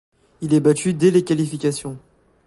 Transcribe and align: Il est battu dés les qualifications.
Il 0.41 0.55
est 0.55 0.59
battu 0.61 0.95
dés 0.95 1.11
les 1.11 1.23
qualifications. 1.23 1.95